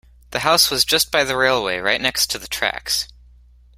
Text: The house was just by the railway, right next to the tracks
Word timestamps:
The 0.31 0.39
house 0.39 0.71
was 0.71 0.83
just 0.83 1.11
by 1.11 1.23
the 1.23 1.37
railway, 1.37 1.77
right 1.77 2.01
next 2.01 2.31
to 2.31 2.39
the 2.39 2.47
tracks 2.47 3.07